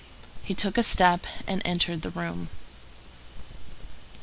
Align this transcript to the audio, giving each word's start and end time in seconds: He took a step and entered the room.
He 0.41 0.55
took 0.55 0.79
a 0.79 0.81
step 0.83 1.27
and 1.45 1.61
entered 1.63 2.01
the 2.01 2.09
room. 2.09 2.49